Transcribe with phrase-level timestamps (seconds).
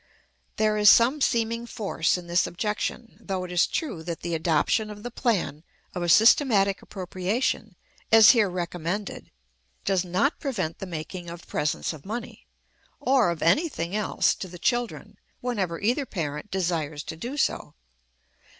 [0.55, 4.89] There is some seeming force in this objection, though it is true that the adoption
[4.89, 5.61] of the plan
[5.93, 7.75] of a systematic appropriation,
[8.11, 9.29] as here recommended,
[9.85, 12.47] does not prevent the making of presents of money,
[12.99, 17.75] or of any thing else, to the children, whenever either parent desires to do so.